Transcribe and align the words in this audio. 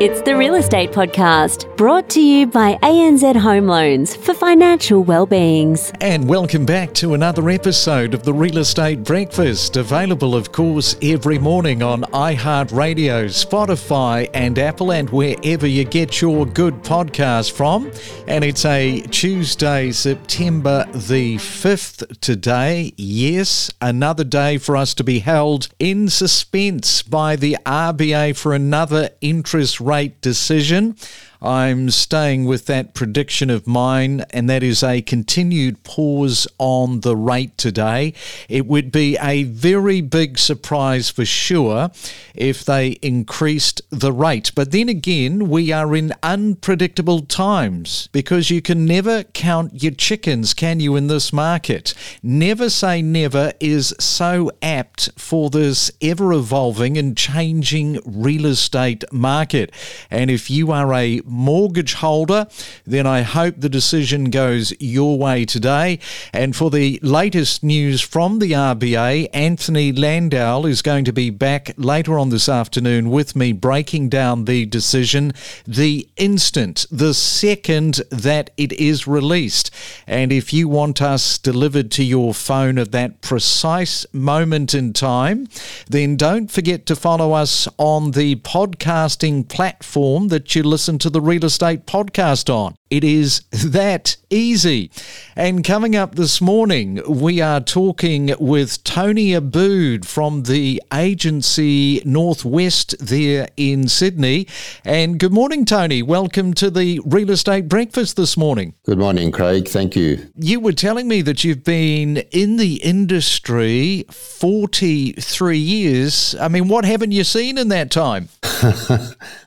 It's 0.00 0.22
the 0.22 0.34
Real 0.34 0.54
Estate 0.54 0.92
Podcast, 0.92 1.76
brought 1.76 2.08
to 2.08 2.22
you 2.22 2.46
by 2.46 2.78
ANZ 2.82 3.36
Home 3.36 3.66
Loans 3.66 4.16
for 4.16 4.32
financial 4.32 5.04
well-beings. 5.04 5.92
And 6.00 6.26
welcome 6.26 6.64
back 6.64 6.94
to 6.94 7.12
another 7.12 7.50
episode 7.50 8.14
of 8.14 8.22
the 8.22 8.32
Real 8.32 8.56
Estate 8.56 9.04
Breakfast, 9.04 9.76
available, 9.76 10.34
of 10.34 10.52
course, 10.52 10.96
every 11.02 11.38
morning 11.38 11.82
on 11.82 12.04
iHeartRadio, 12.14 13.26
Spotify, 13.26 14.30
and 14.32 14.58
Apple, 14.58 14.90
and 14.90 15.10
wherever 15.10 15.66
you 15.66 15.84
get 15.84 16.22
your 16.22 16.46
good 16.46 16.76
podcast 16.76 17.52
from. 17.52 17.92
And 18.26 18.42
it's 18.42 18.64
a 18.64 19.02
Tuesday, 19.02 19.92
September 19.92 20.86
the 20.94 21.36
5th 21.36 22.20
today. 22.20 22.94
Yes, 22.96 23.70
another 23.82 24.24
day 24.24 24.56
for 24.56 24.78
us 24.78 24.94
to 24.94 25.04
be 25.04 25.18
held 25.18 25.68
in 25.78 26.08
suspense 26.08 27.02
by 27.02 27.36
the 27.36 27.58
RBA 27.66 28.34
for 28.38 28.54
another 28.54 29.10
interest 29.20 29.78
rate 29.78 29.89
decision. 30.20 30.96
I'm 31.42 31.88
staying 31.88 32.44
with 32.44 32.66
that 32.66 32.92
prediction 32.92 33.48
of 33.48 33.66
mine, 33.66 34.24
and 34.30 34.48
that 34.50 34.62
is 34.62 34.82
a 34.82 35.00
continued 35.00 35.82
pause 35.84 36.46
on 36.58 37.00
the 37.00 37.16
rate 37.16 37.56
today. 37.56 38.12
It 38.48 38.66
would 38.66 38.92
be 38.92 39.16
a 39.16 39.44
very 39.44 40.02
big 40.02 40.38
surprise 40.38 41.08
for 41.08 41.24
sure 41.24 41.90
if 42.34 42.62
they 42.64 42.88
increased 43.00 43.80
the 43.88 44.12
rate. 44.12 44.52
But 44.54 44.70
then 44.70 44.90
again, 44.90 45.48
we 45.48 45.72
are 45.72 45.96
in 45.96 46.12
unpredictable 46.22 47.20
times 47.20 48.08
because 48.12 48.50
you 48.50 48.60
can 48.60 48.84
never 48.84 49.22
count 49.22 49.82
your 49.82 49.92
chickens, 49.92 50.52
can 50.52 50.78
you, 50.78 50.94
in 50.94 51.06
this 51.06 51.32
market? 51.32 51.94
Never 52.22 52.68
say 52.68 53.00
never 53.00 53.54
is 53.60 53.94
so 53.98 54.50
apt 54.60 55.08
for 55.16 55.48
this 55.48 55.90
ever 56.02 56.34
evolving 56.34 56.98
and 56.98 57.16
changing 57.16 57.98
real 58.04 58.44
estate 58.44 59.04
market. 59.10 59.72
And 60.10 60.30
if 60.30 60.50
you 60.50 60.70
are 60.70 60.92
a 60.92 61.22
mortgage 61.30 61.94
holder, 61.94 62.46
then 62.86 63.06
I 63.06 63.22
hope 63.22 63.54
the 63.58 63.68
decision 63.68 64.30
goes 64.30 64.72
your 64.80 65.18
way 65.18 65.44
today. 65.44 65.98
And 66.32 66.54
for 66.54 66.70
the 66.70 66.98
latest 67.02 67.62
news 67.62 68.00
from 68.00 68.38
the 68.38 68.52
RBA, 68.52 69.28
Anthony 69.32 69.92
Landau 69.92 70.64
is 70.64 70.82
going 70.82 71.04
to 71.06 71.12
be 71.12 71.30
back 71.30 71.72
later 71.76 72.18
on 72.18 72.30
this 72.30 72.48
afternoon 72.48 73.10
with 73.10 73.34
me 73.36 73.52
breaking 73.52 74.08
down 74.08 74.44
the 74.44 74.66
decision 74.66 75.32
the 75.66 76.08
instant, 76.16 76.86
the 76.90 77.14
second 77.14 78.00
that 78.10 78.50
it 78.56 78.72
is 78.72 79.06
released. 79.06 79.70
And 80.06 80.32
if 80.32 80.52
you 80.52 80.68
want 80.68 81.00
us 81.00 81.38
delivered 81.38 81.90
to 81.92 82.04
your 82.04 82.34
phone 82.34 82.78
at 82.78 82.92
that 82.92 83.20
precise 83.20 84.06
moment 84.12 84.74
in 84.74 84.92
time, 84.92 85.48
then 85.88 86.16
don't 86.16 86.50
forget 86.50 86.86
to 86.86 86.96
follow 86.96 87.32
us 87.32 87.68
on 87.78 88.12
the 88.12 88.36
podcasting 88.36 89.48
platform 89.48 90.28
that 90.28 90.54
you 90.54 90.62
listen 90.62 90.98
to 90.98 91.10
the 91.10 91.19
Real 91.20 91.44
Estate 91.44 91.86
Podcast 91.86 92.52
on. 92.52 92.79
It 92.90 93.04
is 93.04 93.42
that 93.52 94.16
easy. 94.30 94.90
And 95.36 95.62
coming 95.62 95.94
up 95.94 96.16
this 96.16 96.40
morning, 96.40 97.00
we 97.08 97.40
are 97.40 97.60
talking 97.60 98.34
with 98.40 98.82
Tony 98.82 99.32
Abboud 99.32 100.04
from 100.04 100.42
the 100.42 100.82
agency 100.92 102.02
Northwest 102.04 102.96
there 102.98 103.46
in 103.56 103.86
Sydney. 103.86 104.48
And 104.84 105.20
good 105.20 105.32
morning, 105.32 105.64
Tony. 105.64 106.02
Welcome 106.02 106.52
to 106.54 106.68
the 106.68 107.00
Real 107.06 107.30
Estate 107.30 107.68
Breakfast 107.68 108.16
this 108.16 108.36
morning. 108.36 108.74
Good 108.84 108.98
morning, 108.98 109.30
Craig. 109.30 109.68
Thank 109.68 109.94
you. 109.94 110.28
You 110.34 110.58
were 110.58 110.72
telling 110.72 111.06
me 111.06 111.22
that 111.22 111.44
you've 111.44 111.62
been 111.62 112.16
in 112.32 112.56
the 112.56 112.82
industry 112.82 114.04
43 114.10 115.56
years. 115.56 116.34
I 116.40 116.48
mean, 116.48 116.66
what 116.66 116.84
haven't 116.84 117.12
you 117.12 117.22
seen 117.22 117.56
in 117.56 117.68
that 117.68 117.92
time? 117.92 118.30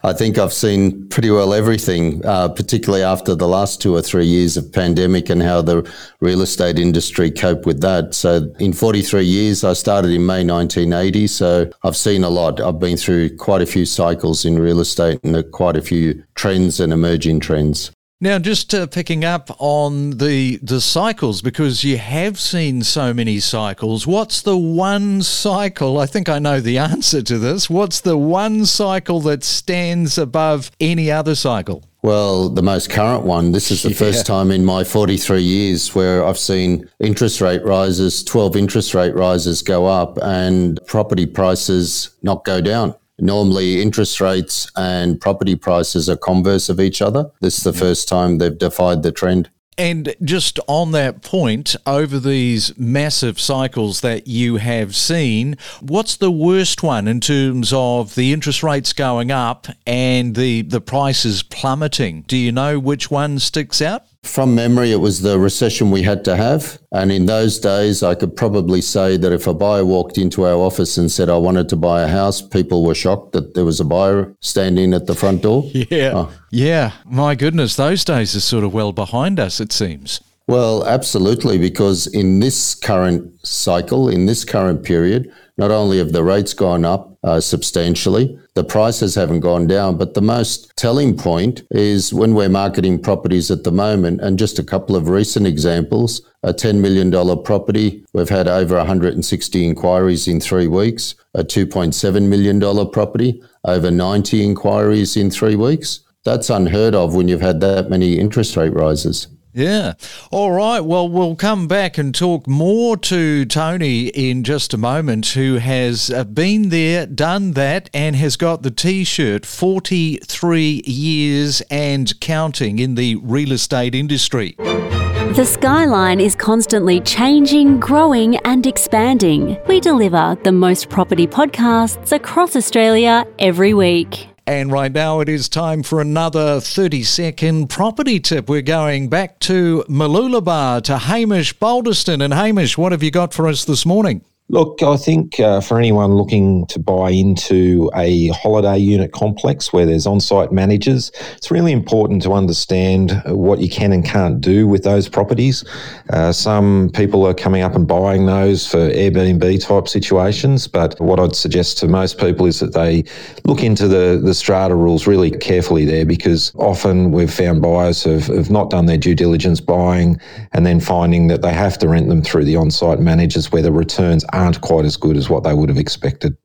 I 0.04 0.14
think 0.14 0.38
I've 0.38 0.54
seen 0.54 1.10
pretty 1.10 1.30
well 1.30 1.54
everything, 1.54 2.26
uh, 2.26 2.48
particularly 2.48 3.04
after 3.04 3.33
the 3.36 3.48
last 3.48 3.82
two 3.82 3.96
or 3.96 4.02
three 4.02 4.26
years 4.26 4.58
of 4.58 4.72
pandemic 4.72 5.30
and 5.30 5.42
how 5.42 5.62
the 5.62 5.90
real 6.20 6.42
estate 6.42 6.80
industry 6.80 7.32
coped 7.32 7.66
with 7.66 7.82
that. 7.82 8.14
So, 8.14 8.54
in 8.60 8.74
43 8.74 9.24
years, 9.24 9.64
I 9.64 9.74
started 9.74 10.12
in 10.12 10.26
May 10.26 10.44
1980. 10.44 11.28
So, 11.28 11.72
I've 11.84 11.98
seen 11.98 12.24
a 12.24 12.30
lot. 12.30 12.62
I've 12.62 12.80
been 12.80 12.98
through 12.98 13.38
quite 13.38 13.62
a 13.62 13.66
few 13.66 13.86
cycles 13.86 14.46
in 14.46 14.60
real 14.60 14.80
estate 14.80 15.20
and 15.24 15.52
quite 15.52 15.78
a 15.78 15.82
few 15.82 16.24
trends 16.36 16.80
and 16.80 16.94
emerging 16.94 17.40
trends. 17.40 17.92
Now, 18.24 18.40
just 18.40 18.74
uh, 18.74 18.88
picking 18.88 19.26
up 19.26 19.54
on 19.60 20.12
the 20.12 20.58
the 20.64 20.80
cycles, 20.80 21.42
because 21.42 21.84
you 21.84 21.98
have 21.98 22.40
seen 22.40 22.82
so 22.84 23.14
many 23.14 23.42
cycles. 23.42 24.08
What's 24.08 24.42
the 24.42 24.58
one 24.58 25.22
cycle? 25.24 26.00
I 26.00 26.06
think 26.06 26.30
I 26.30 26.40
know 26.40 26.62
the 26.62 26.78
answer 26.94 27.22
to 27.22 27.38
this. 27.38 27.70
What's 27.70 28.00
the 28.00 28.18
one 28.18 28.66
cycle 28.66 29.20
that 29.22 29.44
stands 29.44 30.18
above 30.18 30.72
any 30.80 31.12
other 31.12 31.36
cycle? 31.36 31.84
Well, 32.04 32.50
the 32.50 32.62
most 32.62 32.90
current 32.90 33.24
one. 33.24 33.54
This 33.54 33.72
is 33.72 33.82
the 33.82 33.90
yeah. 33.92 33.96
first 33.96 34.26
time 34.26 34.52
in 34.52 34.66
my 34.66 34.84
43 34.84 35.42
years 35.42 35.96
where 35.96 36.24
I've 36.24 36.38
seen 36.38 36.90
interest 37.00 37.40
rate 37.40 37.64
rises, 37.64 38.26
12 38.26 38.58
interest 38.58 38.94
rate 38.94 39.16
rises 39.16 39.62
go 39.62 39.86
up, 39.86 40.18
and 40.22 40.80
property 40.86 41.26
prices 41.26 42.10
not 42.22 42.44
go 42.44 42.60
down. 42.60 42.94
Normally, 43.20 43.82
interest 43.82 44.20
rates 44.20 44.70
and 44.76 45.22
property 45.22 45.56
prices 45.56 46.10
are 46.10 46.18
converse 46.18 46.68
of 46.68 46.82
each 46.82 47.02
other. 47.02 47.32
This 47.40 47.58
is 47.58 47.64
the 47.64 47.72
first 47.72 48.10
time 48.10 48.38
they've 48.38 48.58
defied 48.58 49.04
the 49.04 49.12
trend. 49.14 49.50
And 49.78 50.16
just 50.24 50.60
on 50.68 50.92
that 50.92 51.22
point, 51.22 51.76
over 51.88 52.20
these 52.20 52.78
massive 52.78 53.40
cycles 53.40 54.02
that 54.02 54.28
you 54.28 54.58
have 54.58 54.96
seen, 54.96 55.58
what's 55.82 56.16
the 56.16 56.32
worst 56.32 56.84
one 56.84 57.08
in 57.08 57.20
terms 57.20 57.74
of 57.74 58.16
the 58.16 58.34
interest 58.34 58.64
rates 58.64 58.94
going 58.94 59.32
up 59.32 59.68
and 59.88 60.36
the, 60.36 60.62
the 60.62 60.82
prices 60.82 61.44
plummeting? 61.44 62.24
Do 62.28 62.38
you 62.38 62.52
know 62.52 62.80
which 62.80 63.10
one 63.10 63.40
sticks 63.40 63.82
out? 63.82 64.06
From 64.24 64.56
memory, 64.56 64.92
it 64.92 65.02
was 65.02 65.22
the 65.22 65.38
recession 65.38 65.92
we 65.92 66.02
had 66.02 66.24
to 66.26 66.36
have. 66.36 66.80
And 66.94 67.12
in 67.12 67.26
those 67.26 67.60
days, 67.60 68.04
I 68.04 68.16
could 68.16 68.36
probably 68.36 68.82
say 68.82 69.18
that 69.18 69.32
if 69.34 69.48
a 69.48 69.54
buyer 69.54 69.86
walked 69.86 70.18
into 70.18 70.46
our 70.46 70.56
office 70.56 70.98
and 70.98 71.12
said, 71.12 71.30
I 71.30 71.38
wanted 71.38 71.68
to 71.70 71.76
buy 71.76 72.04
a 72.04 72.08
house, 72.08 72.42
people 72.42 72.86
were 72.86 72.96
shocked 72.96 73.34
that 73.34 73.54
there 73.54 73.66
was 73.66 73.80
a 73.82 73.86
buyer 73.86 74.34
standing 74.40 74.94
at 74.94 75.06
the 75.08 75.16
front 75.16 75.42
door. 75.44 75.64
Yeah. 75.74 76.12
Oh. 76.16 76.32
Yeah. 76.50 76.92
My 77.06 77.36
goodness, 77.36 77.76
those 77.76 78.06
days 78.06 78.36
are 78.36 78.40
sort 78.40 78.64
of 78.64 78.74
well 78.74 78.94
behind 78.94 79.40
us, 79.40 79.60
it 79.60 79.72
seems. 79.74 80.22
Well, 80.48 80.86
absolutely, 80.86 81.58
because 81.58 82.06
in 82.08 82.42
this 82.42 82.76
current 82.76 83.32
cycle, 83.46 84.10
in 84.10 84.26
this 84.26 84.44
current 84.44 84.84
period, 84.84 85.32
not 85.58 85.72
only 85.72 86.00
have 86.00 86.12
the 86.12 86.24
rates 86.24 86.54
gone 86.54 86.84
up 86.84 87.18
uh, 87.24 87.40
substantially, 87.40 88.38
the 88.54 88.64
prices 88.66 89.16
haven't 89.16 89.40
gone 89.40 89.68
down. 89.68 89.98
But 89.98 90.16
the 90.16 90.22
most 90.22 90.76
telling 90.76 91.16
point 91.16 91.64
is 91.72 92.14
when 92.14 92.34
we're 92.34 92.50
marketing 92.50 93.02
properties 93.02 93.50
at 93.52 93.64
the 93.64 93.72
moment, 93.72 94.20
and 94.20 94.38
just 94.38 94.60
a 94.60 94.64
couple 94.64 94.98
of 94.98 95.08
recent 95.08 95.48
examples 95.48 96.22
a 96.44 96.54
$10 96.54 96.82
million 96.82 97.10
property, 97.44 98.04
we've 98.12 98.28
had 98.28 98.50
over 98.50 98.76
160 98.76 99.66
inquiries 99.66 100.28
in 100.28 100.42
three 100.42 100.68
weeks. 100.68 101.16
A 101.36 101.44
$2.7 101.44 102.28
million 102.28 102.60
property, 102.92 103.42
over 103.64 103.90
90 103.90 104.44
inquiries 104.44 105.16
in 105.16 105.32
three 105.32 105.56
weeks. 105.56 106.02
That's 106.26 106.50
unheard 106.50 106.96
of 106.96 107.16
when 107.16 107.30
you've 107.30 107.42
had 107.42 107.62
that 107.62 107.90
many 107.90 108.20
interest 108.20 108.58
rate 108.58 108.74
rises. 108.74 109.28
Yeah. 109.54 109.94
All 110.32 110.52
right. 110.52 110.80
Well, 110.80 111.08
we'll 111.08 111.36
come 111.36 111.68
back 111.68 111.98
and 111.98 112.14
talk 112.14 112.48
more 112.48 112.98
to 112.98 113.46
Tony 113.46 114.08
in 114.08 114.44
just 114.44 114.74
a 114.74 114.78
moment, 114.78 115.28
who 115.28 115.56
has 115.56 116.10
uh, 116.10 116.24
been 116.24 116.70
there, 116.70 117.06
done 117.06 117.52
that, 117.52 117.90
and 117.94 118.16
has 118.16 118.36
got 118.36 118.64
the 118.64 118.72
t 118.72 119.04
shirt 119.04 119.46
43 119.46 120.82
years 120.86 121.62
and 121.70 122.20
counting 122.20 122.80
in 122.80 122.96
the 122.96 123.16
real 123.18 123.52
estate 123.52 123.94
industry. 123.94 124.56
The 124.58 125.46
skyline 125.46 126.20
is 126.20 126.36
constantly 126.36 127.00
changing, 127.02 127.80
growing, 127.80 128.38
and 128.38 128.68
expanding. 128.68 129.58
We 129.68 129.80
deliver 129.80 130.38
the 130.44 130.52
most 130.52 130.90
property 130.90 131.26
podcasts 131.26 132.12
across 132.12 132.56
Australia 132.56 133.26
every 133.40 133.74
week. 133.74 134.33
And 134.46 134.72
right 134.72 134.92
now 134.92 135.22
it 135.22 135.30
is 135.30 135.48
time 135.48 135.84
for 135.84 136.02
another 136.02 136.60
30 136.60 137.04
second 137.04 137.70
property 137.70 138.20
tip. 138.20 138.50
We're 138.50 138.62
going 138.62 139.08
back 139.08 139.40
to 139.40 139.86
Mooloolaba 139.88 140.82
to 140.84 140.98
Hamish 140.98 141.58
Balderston. 141.58 142.22
And 142.22 142.34
Hamish, 142.34 142.78
what 142.78 142.92
have 142.92 143.02
you 143.02 143.12
got 143.12 143.34
for 143.34 143.48
us 143.48 143.64
this 143.64 143.86
morning? 143.86 144.26
Look, 144.50 144.84
I 144.84 144.98
think 144.98 145.40
uh, 145.40 145.62
for 145.62 145.80
anyone 145.80 146.16
looking 146.16 146.66
to 146.68 146.78
buy 146.78 147.12
into 147.12 147.90
a 147.96 148.28
holiday 148.28 148.78
unit 148.78 149.14
complex 149.14 149.72
where 149.72 149.86
there's 149.86 150.06
on 150.06 150.20
site 150.20 150.52
managers, 150.52 151.14
it's 151.38 151.50
really 151.50 151.72
important 151.72 152.22
to 152.24 152.34
understand 152.34 153.22
what 153.26 153.60
you 153.60 153.70
can 153.70 153.94
and 153.94 154.04
can't 154.04 154.42
do 154.42 154.68
with 154.68 154.84
those 154.84 155.08
properties. 155.08 155.64
Uh, 156.10 156.34
some 156.34 156.92
people 156.94 157.26
are 157.26 157.34
coming 157.34 157.62
up 157.62 157.74
and 157.74 157.88
buying 157.88 158.26
those 158.26 158.68
for 158.68 158.90
Airbnb 158.92 159.66
type 159.66 159.88
situations, 159.88 160.68
but 160.68 161.00
what 161.00 161.22
I'd 161.22 161.38
suggest 161.38 161.78
to 161.78 161.88
most 161.88 162.20
people 162.20 162.46
is 162.46 162.60
that 162.60 162.74
they 162.74 163.06
look 163.46 163.64
into 163.64 163.88
the, 163.88 164.20
the 164.22 164.34
strata 164.34 164.76
rules 164.76 165.08
really 165.08 165.32
carefully 165.32 165.86
there 165.86 166.06
because 166.06 166.52
often 166.56 167.12
we've 167.12 167.34
found 167.34 167.62
buyers 167.62 168.04
have, 168.04 168.28
have 168.28 168.52
not 168.52 168.70
done 168.70 168.88
their 168.88 168.98
due 168.98 169.16
diligence 169.16 169.62
buying 169.62 170.20
and 170.52 170.66
then 170.66 170.82
finding 170.82 171.28
that 171.28 171.42
they 171.42 171.54
have 171.54 171.78
to 171.78 171.88
rent 171.88 172.10
them 172.10 172.22
through 172.22 172.44
the 172.44 172.58
on 172.58 172.70
site 172.70 173.00
managers 173.00 173.50
where 173.50 173.62
the 173.62 173.72
returns 173.72 174.26
aren't 174.34 174.62
quite 174.62 174.86
as 174.86 174.98
good 174.98 175.16
as 175.16 175.30
what 175.30 175.44
they 175.44 175.54
would 175.54 175.70
have 175.70 175.78
expected. 175.78 176.36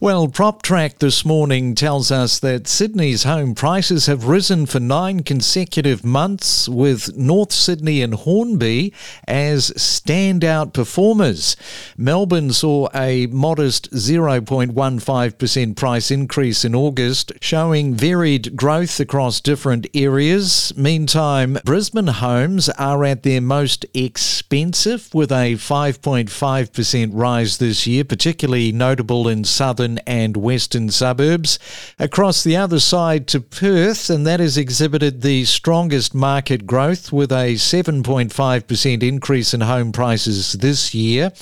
Well, 0.00 0.28
PropTrack 0.28 0.98
this 0.98 1.24
morning 1.24 1.74
tells 1.74 2.12
us 2.12 2.38
that 2.38 2.68
Sydney's 2.68 3.24
home 3.24 3.56
prices 3.56 4.06
have 4.06 4.26
risen 4.26 4.64
for 4.66 4.78
nine 4.78 5.24
consecutive 5.24 6.04
months, 6.04 6.68
with 6.68 7.16
North 7.16 7.50
Sydney 7.50 8.00
and 8.00 8.14
Hornsby 8.14 8.92
as 9.26 9.72
standout 9.72 10.72
performers. 10.72 11.56
Melbourne 11.96 12.52
saw 12.52 12.86
a 12.94 13.26
modest 13.26 13.90
0.15% 13.90 15.76
price 15.76 16.10
increase 16.12 16.64
in 16.64 16.76
August, 16.76 17.32
showing 17.40 17.92
varied 17.92 18.54
growth 18.54 19.00
across 19.00 19.40
different 19.40 19.88
areas. 19.94 20.72
Meantime, 20.76 21.58
Brisbane 21.64 22.06
homes 22.06 22.68
are 22.68 23.04
at 23.04 23.24
their 23.24 23.40
most 23.40 23.84
expensive, 23.94 25.12
with 25.12 25.32
a 25.32 25.54
5.5% 25.54 27.10
rise 27.14 27.58
this 27.58 27.84
year, 27.88 28.04
particularly 28.04 28.70
notable 28.70 29.26
in 29.26 29.42
southern 29.42 29.87
and 30.06 30.36
western 30.36 30.90
suburbs. 30.90 31.58
Across 31.98 32.44
the 32.44 32.56
other 32.56 32.80
side 32.80 33.26
to 33.28 33.40
Perth, 33.40 34.10
and 34.10 34.26
that 34.26 34.40
has 34.40 34.58
exhibited 34.58 35.22
the 35.22 35.46
strongest 35.46 36.14
market 36.14 36.66
growth 36.66 37.10
with 37.12 37.32
a 37.32 37.54
7.5% 37.54 39.02
increase 39.02 39.54
in 39.54 39.62
home 39.62 39.92
prices 39.92 40.52
this 40.52 40.94
year. 40.94 41.32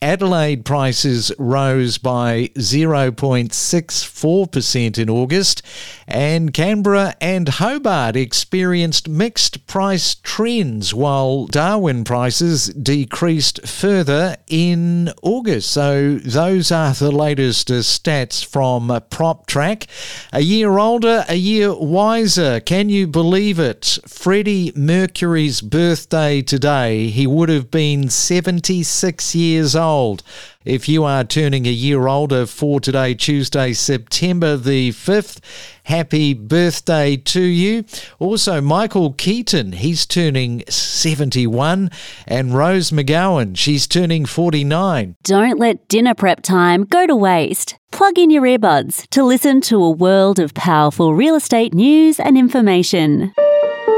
Adelaide 0.00 0.64
prices 0.64 1.30
rose 1.38 1.98
by 1.98 2.48
0.64% 2.56 4.98
in 4.98 5.10
August, 5.10 5.60
and 6.08 6.54
Canberra 6.54 7.14
and 7.20 7.48
Hobart 7.48 8.16
experienced 8.16 9.08
mixed 9.08 9.66
price 9.66 10.14
trends, 10.14 10.94
while 10.94 11.46
Darwin 11.46 12.04
prices 12.04 12.68
decreased 12.68 13.66
further 13.66 14.36
in 14.46 15.12
August. 15.22 15.70
So, 15.70 16.18
those 16.18 16.70
are 16.72 16.94
the 16.94 17.10
latest 17.10 17.70
stats 17.98 18.44
from 18.44 18.90
uh, 18.90 19.00
PropTrack. 19.00 19.86
A 20.32 20.40
year 20.40 20.78
older, 20.78 21.24
a 21.28 21.34
year 21.34 21.74
wiser. 21.74 22.60
Can 22.60 22.88
you 22.88 23.06
believe 23.06 23.58
it? 23.58 23.98
Freddie 24.06 24.72
Mercury's 24.74 25.60
birthday 25.60 26.42
today. 26.42 27.08
He 27.08 27.26
would 27.26 27.48
have 27.48 27.70
been 27.70 28.08
76 28.08 29.34
years 29.34 29.76
old. 29.76 30.22
If 30.66 30.90
you 30.90 31.04
are 31.04 31.24
turning 31.24 31.64
a 31.64 31.70
year 31.70 32.06
older 32.06 32.44
for 32.44 32.80
today, 32.80 33.14
Tuesday, 33.14 33.72
September 33.72 34.58
the 34.58 34.90
5th, 34.90 35.40
happy 35.84 36.34
birthday 36.34 37.16
to 37.16 37.40
you. 37.40 37.86
Also, 38.18 38.60
Michael 38.60 39.14
Keaton, 39.14 39.72
he's 39.72 40.04
turning 40.04 40.62
71, 40.68 41.90
and 42.26 42.54
Rose 42.54 42.90
McGowan, 42.90 43.56
she's 43.56 43.86
turning 43.86 44.26
49. 44.26 45.16
Don't 45.22 45.58
let 45.58 45.88
dinner 45.88 46.14
prep 46.14 46.42
time 46.42 46.84
go 46.84 47.06
to 47.06 47.16
waste. 47.16 47.78
Plug 47.90 48.18
in 48.18 48.28
your 48.28 48.42
earbuds 48.42 49.08
to 49.08 49.24
listen 49.24 49.62
to 49.62 49.82
a 49.82 49.90
world 49.90 50.38
of 50.38 50.52
powerful 50.52 51.14
real 51.14 51.36
estate 51.36 51.72
news 51.72 52.20
and 52.20 52.36
information. 52.36 53.32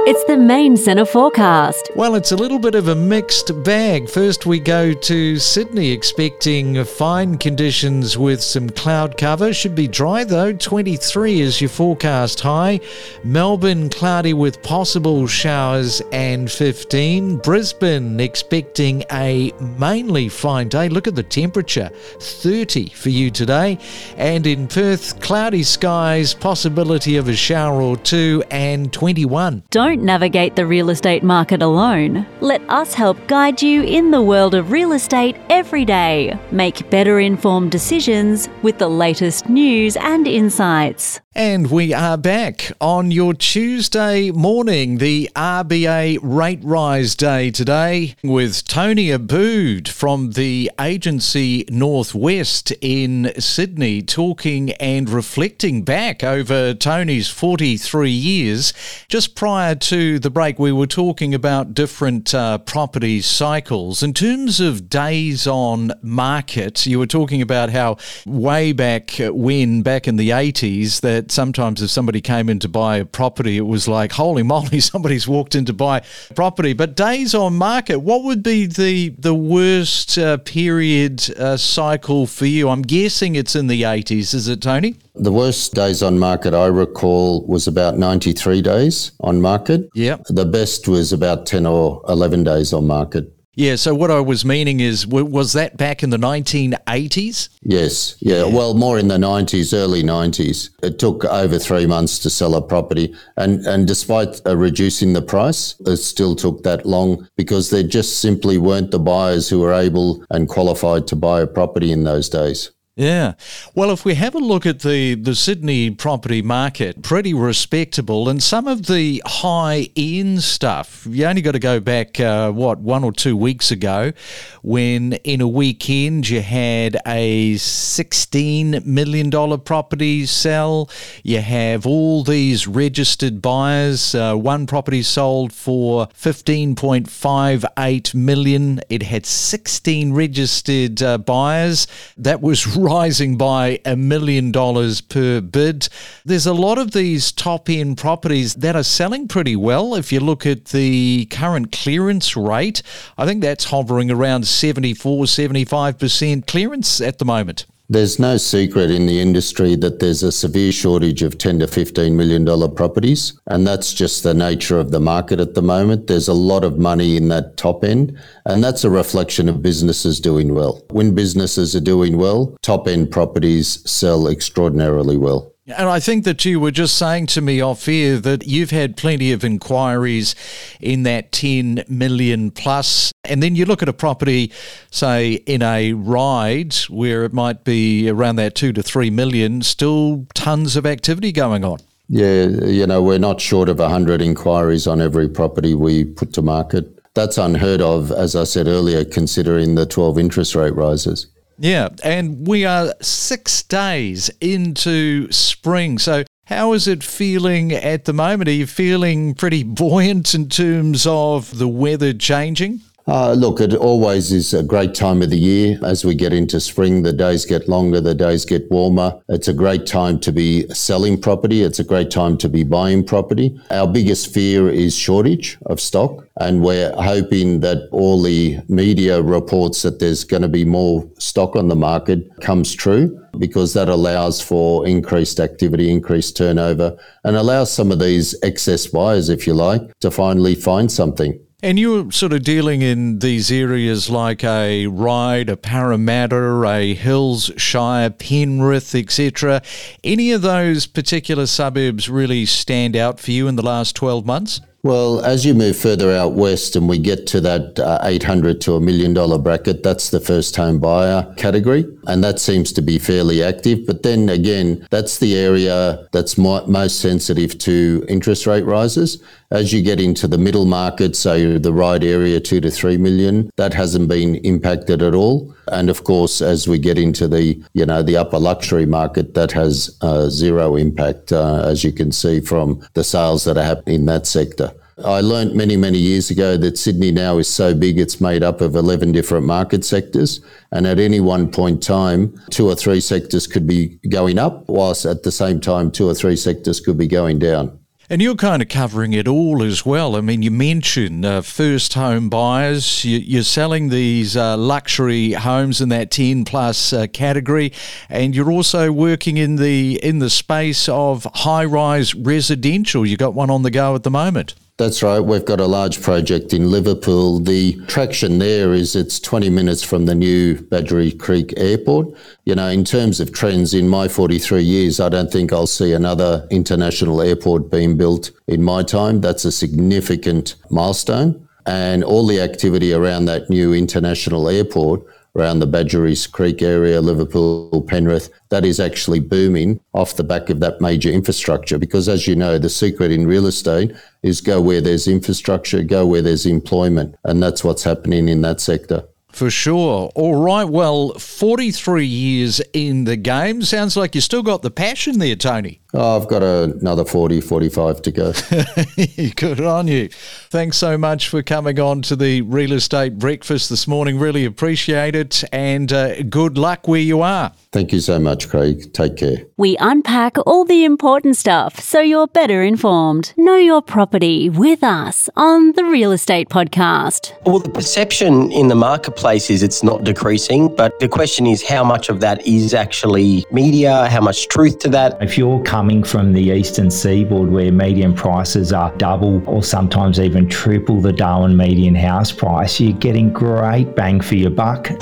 It's 0.04 0.24
the 0.24 0.36
main 0.36 0.76
centre 0.76 1.04
forecast. 1.04 1.92
Well, 1.94 2.16
it's 2.16 2.32
a 2.32 2.36
little 2.36 2.58
bit 2.58 2.74
of 2.74 2.88
a 2.88 2.94
mixed 2.94 3.62
bag. 3.62 4.10
First, 4.10 4.46
we 4.46 4.58
go 4.58 4.92
to 4.92 5.38
Sydney, 5.38 5.92
expecting 5.92 6.84
fine 6.84 7.38
conditions 7.38 8.18
with 8.18 8.42
some 8.42 8.68
cloud 8.68 9.16
cover. 9.16 9.54
Should 9.54 9.76
be 9.76 9.86
dry 9.86 10.24
though. 10.24 10.52
23 10.52 11.40
is 11.40 11.60
your 11.60 11.70
forecast 11.70 12.40
high. 12.40 12.80
Melbourne, 13.22 13.90
cloudy 13.90 14.34
with 14.34 14.60
possible 14.64 15.28
showers 15.28 16.02
and 16.10 16.50
15. 16.50 17.36
Brisbane, 17.36 18.18
expecting 18.18 19.04
a 19.12 19.52
mainly 19.78 20.28
fine 20.28 20.68
day. 20.68 20.88
Look 20.88 21.06
at 21.06 21.14
the 21.14 21.22
temperature 21.22 21.90
30 22.18 22.88
for 22.88 23.10
you 23.10 23.30
today. 23.30 23.78
And 24.16 24.48
in 24.48 24.66
Perth, 24.66 25.20
cloudy 25.20 25.62
skies, 25.62 26.34
possibility 26.34 27.18
of 27.18 27.28
a 27.28 27.36
shower 27.36 27.80
or 27.80 27.96
two, 27.96 28.42
and 28.50 28.92
21. 28.92 29.62
Don't 29.70 29.91
don't 29.92 30.04
navigate 30.04 30.56
the 30.56 30.66
real 30.66 30.88
estate 30.88 31.22
market 31.22 31.60
alone. 31.60 32.26
Let 32.40 32.62
us 32.70 32.94
help 32.94 33.18
guide 33.26 33.60
you 33.60 33.82
in 33.82 34.10
the 34.10 34.22
world 34.22 34.54
of 34.54 34.70
real 34.70 34.92
estate 34.92 35.36
every 35.50 35.84
day. 35.84 36.38
Make 36.50 36.88
better 36.88 37.20
informed 37.20 37.70
decisions 37.72 38.48
with 38.62 38.78
the 38.78 38.88
latest 38.88 39.50
news 39.50 39.96
and 39.96 40.26
insights. 40.26 41.21
And 41.34 41.70
we 41.70 41.94
are 41.94 42.18
back 42.18 42.72
on 42.78 43.10
your 43.10 43.32
Tuesday 43.32 44.30
morning, 44.30 44.98
the 44.98 45.30
RBA 45.34 46.18
rate 46.20 46.60
rise 46.62 47.14
day 47.14 47.50
today, 47.50 48.16
with 48.22 48.68
Tony 48.68 49.06
Abboud 49.06 49.88
from 49.88 50.32
the 50.32 50.70
agency 50.78 51.64
Northwest 51.70 52.70
in 52.82 53.32
Sydney 53.38 54.02
talking 54.02 54.72
and 54.72 55.08
reflecting 55.08 55.84
back 55.84 56.22
over 56.22 56.74
Tony's 56.74 57.30
43 57.30 58.10
years. 58.10 58.74
Just 59.08 59.34
prior 59.34 59.74
to 59.74 60.18
the 60.18 60.30
break, 60.30 60.58
we 60.58 60.70
were 60.70 60.86
talking 60.86 61.32
about 61.32 61.72
different 61.72 62.34
uh, 62.34 62.58
property 62.58 63.22
cycles. 63.22 64.02
In 64.02 64.12
terms 64.12 64.60
of 64.60 64.90
days 64.90 65.46
on 65.46 65.92
market, 66.02 66.84
you 66.84 66.98
were 66.98 67.06
talking 67.06 67.40
about 67.40 67.70
how 67.70 67.96
way 68.26 68.72
back 68.72 69.14
when, 69.18 69.80
back 69.80 70.06
in 70.06 70.16
the 70.16 70.28
80s, 70.28 71.00
that 71.00 71.21
that 71.22 71.32
sometimes 71.32 71.80
if 71.82 71.90
somebody 71.90 72.20
came 72.20 72.48
in 72.48 72.58
to 72.58 72.68
buy 72.68 72.96
a 72.96 73.04
property, 73.04 73.56
it 73.56 73.66
was 73.66 73.86
like, 73.86 74.12
holy 74.12 74.42
moly, 74.42 74.80
somebody's 74.92 75.28
walked 75.28 75.54
in 75.54 75.64
to 75.66 75.72
buy 75.72 76.02
property. 76.34 76.72
But 76.72 76.96
days 76.96 77.34
on 77.34 77.54
market, 77.54 77.98
what 77.98 78.24
would 78.24 78.42
be 78.42 78.66
the 78.66 79.10
the 79.10 79.34
worst 79.34 80.18
uh, 80.18 80.38
period 80.38 81.30
uh, 81.38 81.56
cycle 81.56 82.26
for 82.26 82.46
you? 82.46 82.68
I'm 82.68 82.82
guessing 82.82 83.36
it's 83.36 83.54
in 83.54 83.68
the 83.68 83.82
80s, 83.82 84.34
is 84.34 84.48
it, 84.48 84.60
Tony? 84.62 84.96
The 85.14 85.32
worst 85.32 85.74
days 85.74 86.02
on 86.02 86.18
market 86.18 86.54
I 86.54 86.66
recall 86.66 87.44
was 87.46 87.66
about 87.66 87.98
93 87.98 88.62
days 88.62 89.12
on 89.20 89.40
market. 89.40 89.88
Yeah. 89.94 90.16
The 90.28 90.46
best 90.46 90.88
was 90.88 91.12
about 91.12 91.46
10 91.46 91.66
or 91.66 92.02
11 92.08 92.44
days 92.44 92.72
on 92.72 92.86
market. 92.86 93.30
Yeah, 93.54 93.76
so 93.76 93.94
what 93.94 94.10
I 94.10 94.18
was 94.20 94.46
meaning 94.46 94.80
is, 94.80 95.06
was 95.06 95.52
that 95.52 95.76
back 95.76 96.02
in 96.02 96.08
the 96.08 96.16
1980s? 96.16 97.50
Yes, 97.62 98.16
yeah, 98.20 98.44
well, 98.44 98.72
more 98.72 98.98
in 98.98 99.08
the 99.08 99.18
90s, 99.18 99.74
early 99.74 100.02
90s. 100.02 100.70
It 100.82 100.98
took 100.98 101.26
over 101.26 101.58
three 101.58 101.84
months 101.84 102.18
to 102.20 102.30
sell 102.30 102.54
a 102.54 102.62
property. 102.62 103.14
And, 103.36 103.66
and 103.66 103.86
despite 103.86 104.40
uh, 104.46 104.56
reducing 104.56 105.12
the 105.12 105.20
price, 105.20 105.74
it 105.80 105.98
still 105.98 106.34
took 106.34 106.62
that 106.62 106.86
long 106.86 107.28
because 107.36 107.68
there 107.68 107.82
just 107.82 108.20
simply 108.20 108.56
weren't 108.56 108.90
the 108.90 108.98
buyers 108.98 109.50
who 109.50 109.60
were 109.60 109.74
able 109.74 110.24
and 110.30 110.48
qualified 110.48 111.06
to 111.08 111.16
buy 111.16 111.42
a 111.42 111.46
property 111.46 111.92
in 111.92 112.04
those 112.04 112.30
days. 112.30 112.70
Yeah. 112.94 113.36
Well, 113.74 113.90
if 113.90 114.04
we 114.04 114.16
have 114.16 114.34
a 114.34 114.38
look 114.38 114.66
at 114.66 114.80
the, 114.80 115.14
the 115.14 115.34
Sydney 115.34 115.90
property 115.90 116.42
market, 116.42 117.00
pretty 117.00 117.32
respectable. 117.32 118.28
And 118.28 118.42
some 118.42 118.68
of 118.68 118.84
the 118.84 119.22
high 119.24 119.88
end 119.96 120.42
stuff, 120.42 121.06
you 121.08 121.24
only 121.24 121.40
got 121.40 121.52
to 121.52 121.58
go 121.58 121.80
back, 121.80 122.20
uh, 122.20 122.52
what, 122.52 122.80
one 122.80 123.02
or 123.02 123.10
two 123.10 123.34
weeks 123.34 123.70
ago, 123.70 124.12
when 124.60 125.14
in 125.24 125.40
a 125.40 125.48
weekend 125.48 126.28
you 126.28 126.42
had 126.42 126.98
a 127.06 127.54
$16 127.54 128.84
million 128.84 129.30
property 129.60 130.26
sell. 130.26 130.90
You 131.22 131.40
have 131.40 131.86
all 131.86 132.22
these 132.22 132.66
registered 132.66 133.40
buyers. 133.40 134.14
Uh, 134.14 134.34
one 134.34 134.66
property 134.66 135.02
sold 135.02 135.54
for 135.54 136.08
15.58 136.08 138.14
million. 138.14 138.80
It 138.90 139.04
had 139.04 139.24
16 139.24 140.12
registered 140.12 141.02
uh, 141.02 141.16
buyers. 141.16 141.86
That 142.18 142.42
was 142.42 142.81
rising 142.82 143.36
by 143.36 143.80
a 143.84 143.96
million 143.96 144.50
dollars 144.52 145.00
per 145.00 145.40
bid. 145.40 145.88
There's 146.24 146.46
a 146.46 146.52
lot 146.52 146.78
of 146.78 146.90
these 146.90 147.32
top 147.32 147.70
end 147.70 147.96
properties 147.96 148.54
that 148.56 148.76
are 148.76 148.82
selling 148.82 149.28
pretty 149.28 149.56
well. 149.56 149.94
If 149.94 150.12
you 150.12 150.20
look 150.20 150.44
at 150.44 150.66
the 150.66 151.26
current 151.26 151.72
clearance 151.72 152.36
rate, 152.36 152.82
I 153.16 153.24
think 153.24 153.42
that's 153.42 153.64
hovering 153.64 154.10
around 154.10 154.46
74, 154.46 155.24
75% 155.24 156.46
clearance 156.46 157.00
at 157.00 157.18
the 157.18 157.24
moment. 157.24 157.66
There's 157.92 158.18
no 158.18 158.38
secret 158.38 158.90
in 158.90 159.04
the 159.04 159.20
industry 159.20 159.76
that 159.76 159.98
there's 159.98 160.22
a 160.22 160.32
severe 160.32 160.72
shortage 160.72 161.20
of 161.22 161.36
10 161.36 161.58
to 161.58 161.66
15 161.66 162.16
million 162.16 162.42
dollar 162.42 162.66
properties, 162.66 163.38
and 163.48 163.66
that's 163.66 163.92
just 163.92 164.22
the 164.22 164.32
nature 164.32 164.80
of 164.80 164.92
the 164.92 164.98
market 164.98 165.40
at 165.40 165.52
the 165.52 165.60
moment. 165.60 166.06
There's 166.06 166.26
a 166.26 166.32
lot 166.32 166.64
of 166.64 166.78
money 166.78 167.18
in 167.18 167.28
that 167.28 167.58
top 167.58 167.84
end, 167.84 168.18
and 168.46 168.64
that's 168.64 168.84
a 168.84 168.88
reflection 168.88 169.46
of 169.46 169.60
businesses 169.60 170.20
doing 170.20 170.54
well. 170.54 170.82
When 170.88 171.14
businesses 171.14 171.76
are 171.76 171.80
doing 171.80 172.16
well, 172.16 172.56
top 172.62 172.88
end 172.88 173.10
properties 173.10 173.82
sell 173.84 174.26
extraordinarily 174.26 175.18
well. 175.18 175.51
And 175.72 175.88
I 175.88 176.00
think 176.00 176.24
that 176.24 176.44
you 176.44 176.60
were 176.60 176.70
just 176.70 176.96
saying 176.96 177.26
to 177.28 177.40
me 177.40 177.60
off 177.60 177.88
air 177.88 178.18
that 178.18 178.46
you've 178.46 178.70
had 178.70 178.96
plenty 178.96 179.32
of 179.32 179.44
inquiries 179.44 180.34
in 180.80 181.02
that 181.04 181.32
10 181.32 181.84
million 181.88 182.50
plus. 182.50 183.12
And 183.24 183.42
then 183.42 183.56
you 183.56 183.64
look 183.64 183.82
at 183.82 183.88
a 183.88 183.92
property, 183.92 184.52
say, 184.90 185.34
in 185.34 185.62
a 185.62 185.92
Ryde 185.92 186.74
where 186.88 187.24
it 187.24 187.32
might 187.32 187.64
be 187.64 188.08
around 188.08 188.36
that 188.36 188.54
two 188.54 188.72
to 188.72 188.82
three 188.82 189.10
million, 189.10 189.62
still 189.62 190.26
tons 190.34 190.76
of 190.76 190.86
activity 190.86 191.32
going 191.32 191.64
on. 191.64 191.78
Yeah, 192.08 192.44
you 192.44 192.86
know, 192.86 193.02
we're 193.02 193.18
not 193.18 193.40
short 193.40 193.68
of 193.68 193.78
100 193.78 194.20
inquiries 194.20 194.86
on 194.86 195.00
every 195.00 195.28
property 195.28 195.74
we 195.74 196.04
put 196.04 196.32
to 196.34 196.42
market. 196.42 196.98
That's 197.14 197.38
unheard 197.38 197.80
of, 197.80 198.10
as 198.10 198.36
I 198.36 198.44
said 198.44 198.66
earlier, 198.66 199.04
considering 199.04 199.74
the 199.74 199.86
12 199.86 200.18
interest 200.18 200.54
rate 200.54 200.74
rises. 200.74 201.26
Yeah, 201.58 201.90
and 202.02 202.46
we 202.46 202.64
are 202.64 202.94
six 203.00 203.62
days 203.62 204.30
into 204.40 205.30
spring. 205.30 205.98
So, 205.98 206.24
how 206.46 206.72
is 206.72 206.88
it 206.88 207.02
feeling 207.04 207.72
at 207.72 208.04
the 208.04 208.12
moment? 208.12 208.48
Are 208.48 208.52
you 208.52 208.66
feeling 208.66 209.34
pretty 209.34 209.62
buoyant 209.62 210.34
in 210.34 210.48
terms 210.48 211.06
of 211.06 211.58
the 211.58 211.68
weather 211.68 212.12
changing? 212.12 212.80
Uh, 213.06 213.32
look, 213.32 213.60
it 213.60 213.74
always 213.74 214.30
is 214.30 214.54
a 214.54 214.62
great 214.62 214.94
time 214.94 215.22
of 215.22 215.30
the 215.30 215.38
year. 215.38 215.78
As 215.82 216.04
we 216.04 216.14
get 216.14 216.32
into 216.32 216.60
spring, 216.60 217.02
the 217.02 217.12
days 217.12 217.44
get 217.44 217.68
longer, 217.68 218.00
the 218.00 218.14
days 218.14 218.44
get 218.44 218.70
warmer. 218.70 219.20
It's 219.28 219.48
a 219.48 219.52
great 219.52 219.86
time 219.86 220.20
to 220.20 220.32
be 220.32 220.68
selling 220.68 221.20
property. 221.20 221.62
It's 221.62 221.80
a 221.80 221.84
great 221.84 222.10
time 222.10 222.38
to 222.38 222.48
be 222.48 222.62
buying 222.62 223.04
property. 223.04 223.58
Our 223.70 223.88
biggest 223.88 224.32
fear 224.32 224.70
is 224.70 224.96
shortage 224.96 225.58
of 225.66 225.80
stock. 225.80 226.28
And 226.40 226.62
we're 226.62 226.92
hoping 226.92 227.60
that 227.60 227.88
all 227.90 228.22
the 228.22 228.58
media 228.68 229.20
reports 229.20 229.82
that 229.82 229.98
there's 229.98 230.24
going 230.24 230.42
to 230.42 230.48
be 230.48 230.64
more 230.64 231.08
stock 231.18 231.56
on 231.56 231.68
the 231.68 231.76
market 231.76 232.40
comes 232.40 232.72
true 232.72 233.18
because 233.38 233.74
that 233.74 233.88
allows 233.88 234.40
for 234.40 234.86
increased 234.86 235.40
activity, 235.40 235.90
increased 235.90 236.36
turnover, 236.36 236.96
and 237.24 237.36
allows 237.36 237.72
some 237.72 237.90
of 237.90 237.98
these 237.98 238.34
excess 238.42 238.86
buyers, 238.86 239.28
if 239.28 239.46
you 239.46 239.54
like, 239.54 239.82
to 240.00 240.10
finally 240.10 240.54
find 240.54 240.90
something. 240.90 241.38
And 241.64 241.78
you're 241.78 242.10
sort 242.10 242.32
of 242.32 242.42
dealing 242.42 242.82
in 242.82 243.20
these 243.20 243.52
areas 243.52 244.10
like 244.10 244.42
a 244.42 244.88
Ryde, 244.88 245.48
a 245.48 245.56
Parramatta, 245.56 246.64
a 246.66 246.92
Hills 246.92 247.52
Shire, 247.56 248.10
Penrith, 248.10 248.96
etc. 248.96 249.62
Any 250.02 250.32
of 250.32 250.42
those 250.42 250.88
particular 250.88 251.46
suburbs 251.46 252.08
really 252.08 252.46
stand 252.46 252.96
out 252.96 253.20
for 253.20 253.30
you 253.30 253.46
in 253.46 253.54
the 253.54 253.62
last 253.62 253.94
12 253.94 254.26
months? 254.26 254.60
Well, 254.84 255.20
as 255.20 255.46
you 255.46 255.54
move 255.54 255.76
further 255.76 256.10
out 256.10 256.32
west 256.32 256.74
and 256.74 256.88
we 256.88 256.98
get 256.98 257.24
to 257.28 257.40
that 257.42 257.78
uh, 257.78 258.00
800 258.02 258.60
to 258.62 258.74
a 258.74 258.80
million 258.80 259.14
dollar 259.14 259.38
bracket, 259.38 259.84
that's 259.84 260.10
the 260.10 260.18
first 260.18 260.56
home 260.56 260.80
buyer 260.80 261.32
category. 261.36 261.86
And 262.08 262.24
that 262.24 262.40
seems 262.40 262.72
to 262.72 262.82
be 262.82 262.98
fairly 262.98 263.44
active. 263.44 263.86
But 263.86 264.02
then 264.02 264.28
again, 264.28 264.84
that's 264.90 265.18
the 265.18 265.36
area 265.36 266.08
that's 266.10 266.36
mo- 266.36 266.66
most 266.66 266.98
sensitive 266.98 267.58
to 267.58 268.04
interest 268.08 268.44
rate 268.44 268.64
rises. 268.64 269.22
As 269.52 269.72
you 269.72 269.82
get 269.82 270.00
into 270.00 270.26
the 270.26 270.38
middle 270.38 270.66
market, 270.66 271.14
so 271.14 271.58
the 271.58 271.72
Ryde 271.72 272.02
area, 272.02 272.40
two 272.40 272.60
to 272.60 272.70
three 272.70 272.96
million, 272.96 273.52
that 273.56 273.72
hasn't 273.74 274.08
been 274.08 274.34
impacted 274.36 275.00
at 275.00 275.14
all. 275.14 275.54
And 275.72 275.88
of 275.88 276.04
course, 276.04 276.42
as 276.42 276.68
we 276.68 276.78
get 276.78 276.98
into 276.98 277.26
the, 277.26 277.60
you 277.72 277.86
know, 277.86 278.02
the 278.02 278.16
upper 278.16 278.38
luxury 278.38 278.86
market, 278.86 279.34
that 279.34 279.52
has 279.52 279.96
uh, 280.02 280.28
zero 280.28 280.76
impact, 280.76 281.32
uh, 281.32 281.62
as 281.64 281.82
you 281.82 281.92
can 281.92 282.12
see 282.12 282.40
from 282.40 282.86
the 282.92 283.02
sales 283.02 283.44
that 283.44 283.56
are 283.56 283.64
happening 283.64 284.00
in 284.00 284.06
that 284.06 284.26
sector. 284.26 284.72
I 285.04 285.20
learned 285.20 285.54
many, 285.54 285.76
many 285.76 285.98
years 285.98 286.30
ago 286.30 286.56
that 286.58 286.76
Sydney 286.76 287.10
now 287.10 287.38
is 287.38 287.48
so 287.48 287.74
big 287.74 287.98
it's 287.98 288.20
made 288.20 288.42
up 288.42 288.60
of 288.60 288.76
11 288.76 289.12
different 289.12 289.46
market 289.46 289.84
sectors. 289.84 290.40
And 290.70 290.86
at 290.86 291.00
any 291.00 291.18
one 291.18 291.50
point 291.50 291.76
in 291.76 291.80
time, 291.80 292.40
two 292.50 292.68
or 292.68 292.74
three 292.74 293.00
sectors 293.00 293.46
could 293.46 293.66
be 293.66 293.98
going 294.10 294.38
up, 294.38 294.68
whilst 294.68 295.06
at 295.06 295.22
the 295.22 295.32
same 295.32 295.60
time, 295.60 295.90
two 295.90 296.08
or 296.08 296.14
three 296.14 296.36
sectors 296.36 296.80
could 296.80 296.98
be 296.98 297.08
going 297.08 297.38
down. 297.38 297.78
And 298.10 298.20
you're 298.20 298.34
kind 298.34 298.60
of 298.60 298.68
covering 298.68 299.12
it 299.12 299.28
all 299.28 299.62
as 299.62 299.86
well. 299.86 300.16
I 300.16 300.20
mean, 300.20 300.42
you 300.42 300.50
mentioned 300.50 301.24
uh, 301.24 301.40
first 301.40 301.94
home 301.94 302.28
buyers. 302.28 303.04
You, 303.04 303.40
are 303.40 303.44
selling 303.44 303.88
these 303.88 304.36
uh, 304.36 304.56
luxury 304.56 305.32
homes 305.32 305.80
in 305.80 305.88
that 305.90 306.10
10 306.10 306.44
plus 306.44 306.92
uh, 306.92 307.06
category, 307.06 307.72
and 308.08 308.34
you're 308.34 308.50
also 308.50 308.90
working 308.90 309.36
in 309.36 309.56
the 309.56 310.00
in 310.02 310.18
the 310.18 310.30
space 310.30 310.88
of 310.88 311.26
high 311.32 311.64
rise 311.64 312.14
residential. 312.14 313.06
You 313.06 313.16
got 313.16 313.34
one 313.34 313.50
on 313.50 313.62
the 313.62 313.70
go 313.70 313.94
at 313.94 314.02
the 314.02 314.10
moment. 314.10 314.54
That's 314.82 315.00
right. 315.00 315.20
We've 315.20 315.44
got 315.44 315.60
a 315.60 315.66
large 315.66 316.02
project 316.02 316.52
in 316.52 316.68
Liverpool. 316.68 317.38
The 317.38 317.74
traction 317.86 318.40
there 318.40 318.74
is 318.74 318.96
it's 318.96 319.20
20 319.20 319.48
minutes 319.48 319.84
from 319.84 320.06
the 320.06 320.14
new 320.16 320.56
Badgerys 320.56 321.16
Creek 321.20 321.54
Airport. 321.56 322.08
You 322.46 322.56
know, 322.56 322.66
in 322.66 322.82
terms 322.82 323.20
of 323.20 323.32
trends, 323.32 323.74
in 323.74 323.88
my 323.88 324.08
43 324.08 324.60
years, 324.60 324.98
I 324.98 325.08
don't 325.08 325.30
think 325.30 325.52
I'll 325.52 325.68
see 325.68 325.92
another 325.92 326.48
international 326.50 327.22
airport 327.22 327.70
being 327.70 327.96
built 327.96 328.32
in 328.48 328.64
my 328.64 328.82
time. 328.82 329.20
That's 329.20 329.44
a 329.44 329.52
significant 329.52 330.56
milestone. 330.68 331.46
And 331.64 332.02
all 332.02 332.26
the 332.26 332.40
activity 332.40 332.92
around 332.92 333.26
that 333.26 333.48
new 333.48 333.72
international 333.72 334.48
airport 334.48 335.06
around 335.34 335.60
the 335.60 335.66
Badgerys 335.66 336.30
Creek 336.30 336.62
area, 336.62 337.00
Liverpool, 337.00 337.84
Penrith, 337.88 338.30
that 338.50 338.64
is 338.64 338.78
actually 338.78 339.20
booming 339.20 339.80
off 339.94 340.16
the 340.16 340.24
back 340.24 340.50
of 340.50 340.60
that 340.60 340.80
major 340.80 341.10
infrastructure. 341.10 341.78
Because 341.78 342.08
as 342.08 342.26
you 342.26 342.36
know, 342.36 342.58
the 342.58 342.68
secret 342.68 343.10
in 343.10 343.26
real 343.26 343.46
estate 343.46 343.92
is 344.22 344.40
go 344.40 344.60
where 344.60 344.80
there's 344.80 345.08
infrastructure, 345.08 345.82
go 345.82 346.06
where 346.06 346.22
there's 346.22 346.46
employment. 346.46 347.16
And 347.24 347.42
that's 347.42 347.64
what's 347.64 347.84
happening 347.84 348.28
in 348.28 348.42
that 348.42 348.60
sector. 348.60 349.04
For 349.32 349.48
sure. 349.48 350.10
All 350.14 350.42
right. 350.42 350.64
Well, 350.64 351.14
43 351.14 352.04
years 352.04 352.60
in 352.74 353.04
the 353.04 353.16
game. 353.16 353.62
Sounds 353.62 353.96
like 353.96 354.14
you 354.14 354.20
still 354.20 354.42
got 354.42 354.60
the 354.60 354.70
passion 354.70 355.18
there, 355.18 355.36
Tony. 355.36 355.81
Oh, 355.94 356.16
I've 356.16 356.26
got 356.26 356.42
another 356.42 357.04
40, 357.04 357.42
45 357.42 358.02
to 358.02 358.10
go. 358.12 358.32
Good 359.36 359.60
on 359.60 359.88
you. 359.88 360.08
Thanks 360.48 360.78
so 360.78 360.96
much 360.96 361.28
for 361.28 361.42
coming 361.42 361.78
on 361.78 362.00
to 362.02 362.16
the 362.16 362.40
real 362.42 362.72
estate 362.72 363.18
breakfast 363.18 363.68
this 363.68 363.86
morning. 363.86 364.18
Really 364.18 364.46
appreciate 364.46 365.14
it. 365.14 365.44
And 365.52 365.92
uh, 365.92 366.22
good 366.22 366.56
luck 366.56 366.88
where 366.88 367.00
you 367.00 367.20
are. 367.20 367.52
Thank 367.72 367.92
you 367.92 368.00
so 368.00 368.18
much, 368.18 368.50
Craig. 368.50 368.92
Take 368.92 369.16
care. 369.16 369.46
We 369.56 369.78
unpack 369.78 370.36
all 370.46 370.64
the 370.66 370.84
important 370.84 371.36
stuff 371.36 371.80
so 371.80 372.00
you're 372.00 372.26
better 372.26 372.62
informed. 372.62 373.32
Know 373.38 373.56
your 373.56 373.80
property 373.80 374.50
with 374.50 374.84
us 374.84 375.30
on 375.36 375.72
the 375.72 375.84
Real 375.84 376.12
Estate 376.12 376.50
Podcast. 376.50 377.32
Well, 377.46 377.60
the 377.60 377.70
perception 377.70 378.52
in 378.52 378.68
the 378.68 378.74
marketplace 378.74 379.48
is 379.48 379.62
it's 379.62 379.82
not 379.82 380.04
decreasing, 380.04 380.74
but 380.74 380.98
the 381.00 381.08
question 381.08 381.46
is 381.46 381.66
how 381.66 381.82
much 381.82 382.10
of 382.10 382.20
that 382.20 382.46
is 382.46 382.74
actually 382.74 383.46
media, 383.50 384.06
how 384.08 384.20
much 384.20 384.48
truth 384.48 384.78
to 384.80 384.90
that. 384.90 385.16
If 385.22 385.38
you're 385.38 385.62
coming 385.82 386.04
from 386.04 386.32
the 386.32 386.40
eastern 386.40 386.88
seaboard 386.88 387.50
where 387.50 387.72
median 387.72 388.14
prices 388.14 388.72
are 388.72 388.96
double 388.98 389.42
or 389.48 389.64
sometimes 389.64 390.20
even 390.20 390.48
triple 390.48 391.00
the 391.00 391.12
Darwin 391.12 391.56
median 391.56 391.96
house 391.96 392.30
price, 392.30 392.78
you're 392.78 392.96
getting 392.98 393.32
great 393.32 393.96
bang 393.96 394.20
for 394.20 394.36
your 394.36 394.50
buck. 394.50 394.92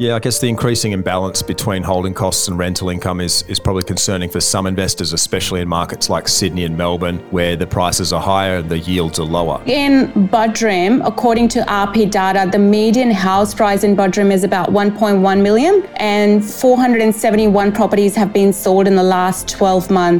Yeah, 0.00 0.14
I 0.14 0.18
guess 0.18 0.38
the 0.38 0.48
increasing 0.48 0.92
imbalance 0.92 1.42
between 1.42 1.82
holding 1.82 2.14
costs 2.14 2.48
and 2.48 2.56
rental 2.56 2.88
income 2.88 3.20
is, 3.20 3.44
is 3.48 3.60
probably 3.60 3.82
concerning 3.82 4.30
for 4.30 4.40
some 4.40 4.66
investors, 4.66 5.12
especially 5.12 5.60
in 5.60 5.68
markets 5.68 6.08
like 6.08 6.26
Sydney 6.26 6.64
and 6.64 6.74
Melbourne, 6.74 7.18
where 7.30 7.54
the 7.54 7.66
prices 7.66 8.10
are 8.10 8.20
higher 8.22 8.56
and 8.56 8.70
the 8.70 8.78
yields 8.78 9.18
are 9.18 9.26
lower. 9.26 9.60
In 9.66 10.10
Buderim, 10.28 11.06
according 11.06 11.48
to 11.48 11.60
RP 11.64 12.10
data, 12.10 12.48
the 12.50 12.58
median 12.58 13.10
house 13.10 13.52
price 13.52 13.84
in 13.84 13.94
Buderim 13.94 14.32
is 14.32 14.42
about 14.42 14.70
1.1 14.70 15.42
million, 15.42 15.84
and 15.96 16.42
471 16.42 17.70
properties 17.72 18.14
have 18.16 18.32
been 18.32 18.54
sold 18.54 18.86
in 18.86 18.96
the 18.96 19.02
last 19.02 19.48
12 19.48 19.90
months. 19.90 20.19